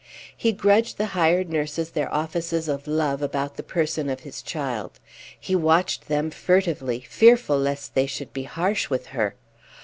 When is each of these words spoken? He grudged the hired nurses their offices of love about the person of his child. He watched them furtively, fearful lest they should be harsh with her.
He 0.35 0.51
grudged 0.51 0.97
the 0.97 1.05
hired 1.13 1.47
nurses 1.51 1.91
their 1.91 2.11
offices 2.11 2.67
of 2.67 2.87
love 2.87 3.21
about 3.21 3.55
the 3.55 3.61
person 3.61 4.09
of 4.09 4.21
his 4.21 4.41
child. 4.41 4.99
He 5.39 5.55
watched 5.55 6.07
them 6.07 6.31
furtively, 6.31 7.01
fearful 7.07 7.59
lest 7.59 7.93
they 7.93 8.07
should 8.07 8.33
be 8.33 8.45
harsh 8.45 8.89
with 8.89 9.05
her. 9.13 9.35